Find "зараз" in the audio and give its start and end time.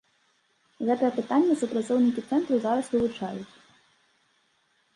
2.65-2.85